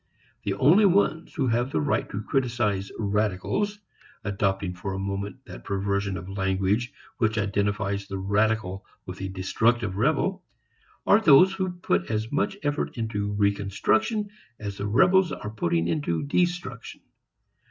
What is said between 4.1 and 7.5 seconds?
adopting for the moment that perversion of language which